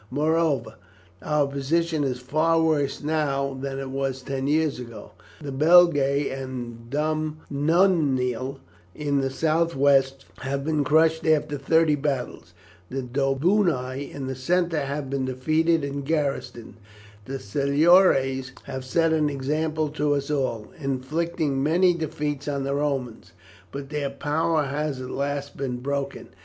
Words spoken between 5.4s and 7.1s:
The Belgae and